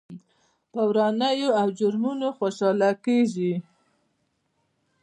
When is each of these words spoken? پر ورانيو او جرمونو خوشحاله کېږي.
پر 0.71 0.85
ورانيو 0.89 1.49
او 1.61 1.67
جرمونو 1.79 2.27
خوشحاله 2.37 2.91
کېږي. 3.05 3.53